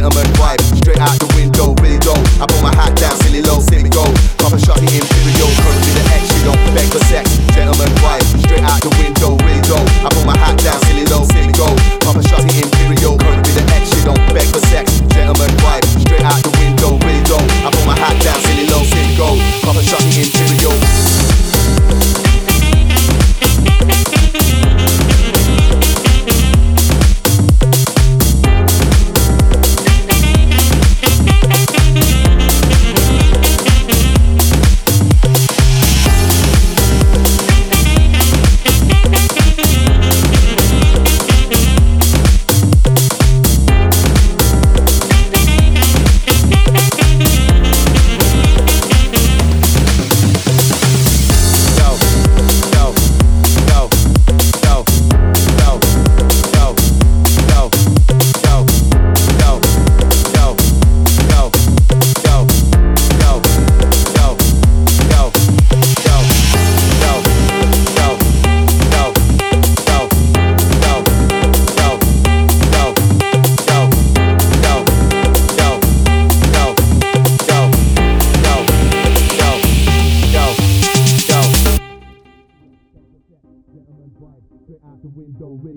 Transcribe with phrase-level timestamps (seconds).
[0.00, 0.60] gentleman vibe.
[0.80, 2.16] Straight out the window, really dope.
[2.40, 4.00] I pull my hat down, silly low, me go.
[4.40, 7.36] Pop a shotty imperial, currently the X, you don't beg for sex.
[7.52, 8.24] Gentleman vibe.
[8.40, 9.84] Straight out the window, really dope.
[10.00, 11.68] I pull my hat down, silly low, me go.
[12.00, 12.69] Pop a shotty imperial,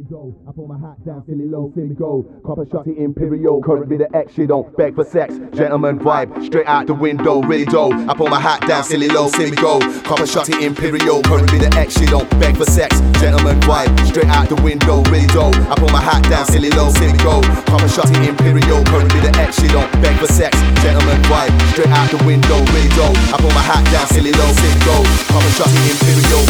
[0.04, 2.28] I pull my hat down, silly low, see me go.
[2.46, 5.40] Copper shot shotty imperial, currently the X, she don't beg for sex.
[5.56, 7.94] Gentleman vibe, straight out the window, really dope.
[7.94, 9.80] I pull my hat down, silly low, see me go.
[10.04, 13.00] Copper shot shotty imperial, currently the X, she don't beg for sex.
[13.22, 15.56] Gentleman vibe, straight out the window, really dope.
[15.72, 17.40] I pull my hat down, silly low, see me go.
[17.72, 20.52] Copper shot imperial, currently the she don't beg for sex.
[20.84, 23.16] Gentleman vibe, straight out the window, really dope.
[23.32, 25.00] I my hat down, silly low, see me go.
[25.32, 26.44] Copper shot shotty imperial,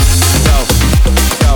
[0.50, 1.53] yo, yo.